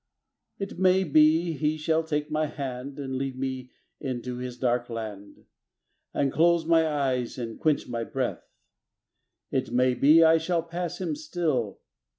[0.57, 3.69] It may be he shall take my hand And lead me
[3.99, 5.45] into his dark land
[6.11, 8.49] And close my eyes and quench my breath
[9.51, 11.81] It may be I shall pass him still.